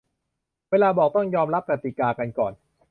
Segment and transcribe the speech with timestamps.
[0.69, 2.53] เวลาบอก ต้องยอมรับกติกากันก่อน